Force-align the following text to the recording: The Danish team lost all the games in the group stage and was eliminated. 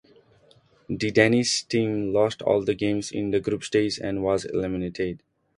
The 0.89 1.11
Danish 1.11 1.65
team 1.65 2.11
lost 2.11 2.41
all 2.41 2.63
the 2.63 2.73
games 2.73 3.11
in 3.11 3.29
the 3.29 3.39
group 3.39 3.63
stage 3.63 3.99
and 3.99 4.23
was 4.23 4.45
eliminated. 4.45 5.21